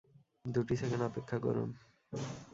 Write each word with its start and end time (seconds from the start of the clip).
দুটি 0.45 0.73
সেকেন্ড 0.81 1.03
অপেক্ষা 1.09 1.37
করুন। 1.45 1.69